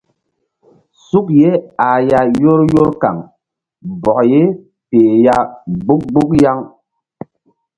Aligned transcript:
Suk 1.07 1.25
ye 1.39 1.49
ah 1.87 1.99
ya 2.09 2.19
yor 2.41 2.59
yor 2.73 2.89
kaŋ 3.01 3.17
bɔk 4.01 4.19
ye 4.31 4.41
peh 4.89 5.11
ya 5.25 5.35
mgbuk 5.71 6.01
mgbuk 6.07 6.29
yaŋ. 6.43 6.59